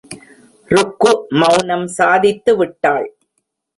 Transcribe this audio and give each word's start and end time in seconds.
ருக்கு 0.69 1.11
மௌனம் 1.41 1.85
சாதித்துவிட்டாள். 1.97 3.07